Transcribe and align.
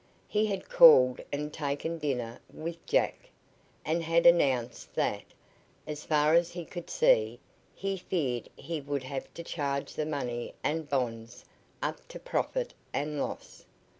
He 0.27 0.47
had 0.47 0.67
called 0.67 1.21
and 1.31 1.53
taken 1.53 1.99
dinner 1.99 2.39
with 2.51 2.83
Jack, 2.87 3.29
and 3.85 4.01
had 4.01 4.25
announced 4.25 4.95
that, 4.95 5.21
as 5.85 6.05
far 6.05 6.33
as 6.33 6.49
he 6.53 6.65
could 6.65 6.89
see, 6.89 7.39
he 7.75 7.97
feared 7.97 8.49
he 8.55 8.81
would 8.81 9.03
have 9.03 9.31
to 9.35 9.43
charge 9.43 9.93
the 9.93 10.07
money 10.07 10.55
and 10.63 10.89
bonds 10.89 11.45
up 11.83 12.07
to 12.07 12.17
profit 12.19 12.73
and 12.91 13.19
loss. 13.21 13.63